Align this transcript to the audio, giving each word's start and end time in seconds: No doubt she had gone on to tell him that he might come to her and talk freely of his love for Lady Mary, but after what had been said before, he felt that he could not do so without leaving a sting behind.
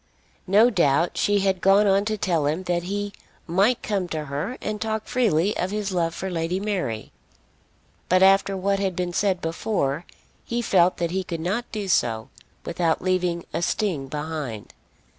No 0.47 0.71
doubt 0.71 1.15
she 1.15 1.41
had 1.41 1.61
gone 1.61 1.85
on 1.85 2.05
to 2.05 2.17
tell 2.17 2.47
him 2.47 2.63
that 2.63 2.81
he 2.85 3.13
might 3.45 3.83
come 3.83 4.07
to 4.07 4.25
her 4.25 4.57
and 4.59 4.81
talk 4.81 5.05
freely 5.05 5.55
of 5.55 5.69
his 5.69 5.91
love 5.91 6.15
for 6.15 6.31
Lady 6.31 6.59
Mary, 6.59 7.11
but 8.09 8.23
after 8.23 8.57
what 8.57 8.79
had 8.79 8.95
been 8.95 9.13
said 9.13 9.41
before, 9.41 10.07
he 10.43 10.59
felt 10.59 10.97
that 10.97 11.11
he 11.11 11.23
could 11.23 11.39
not 11.39 11.71
do 11.71 11.87
so 11.87 12.29
without 12.65 13.03
leaving 13.03 13.45
a 13.53 13.61
sting 13.61 14.07
behind. 14.07 14.73